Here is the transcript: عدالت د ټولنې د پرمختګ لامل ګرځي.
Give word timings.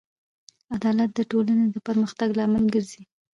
عدالت 0.75 1.09
د 1.15 1.19
ټولنې 1.31 1.65
د 1.69 1.77
پرمختګ 1.87 2.29
لامل 2.39 2.65
ګرځي. 2.75 3.03